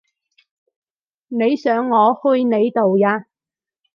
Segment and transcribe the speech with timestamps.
[1.27, 3.27] 你想我去你度呀？